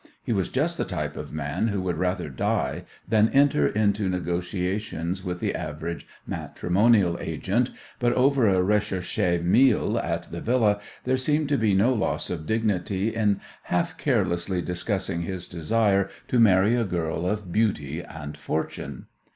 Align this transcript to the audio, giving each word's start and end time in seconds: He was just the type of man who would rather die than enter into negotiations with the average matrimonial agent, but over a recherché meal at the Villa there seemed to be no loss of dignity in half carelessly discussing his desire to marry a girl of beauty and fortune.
He 0.23 0.33
was 0.33 0.49
just 0.49 0.79
the 0.79 0.83
type 0.83 1.15
of 1.15 1.31
man 1.31 1.67
who 1.67 1.79
would 1.83 1.99
rather 1.99 2.27
die 2.27 2.85
than 3.07 3.29
enter 3.29 3.67
into 3.67 4.09
negotiations 4.09 5.23
with 5.23 5.39
the 5.39 5.53
average 5.53 6.07
matrimonial 6.25 7.19
agent, 7.21 7.69
but 7.99 8.11
over 8.13 8.47
a 8.47 8.63
recherché 8.63 9.43
meal 9.43 9.99
at 9.99 10.23
the 10.31 10.41
Villa 10.41 10.79
there 11.03 11.17
seemed 11.17 11.49
to 11.49 11.57
be 11.59 11.75
no 11.75 11.93
loss 11.93 12.31
of 12.31 12.47
dignity 12.47 13.09
in 13.13 13.41
half 13.65 13.95
carelessly 13.99 14.59
discussing 14.59 15.21
his 15.21 15.47
desire 15.47 16.09
to 16.29 16.39
marry 16.39 16.75
a 16.75 16.83
girl 16.83 17.27
of 17.27 17.51
beauty 17.51 18.01
and 18.01 18.37
fortune. 18.37 19.05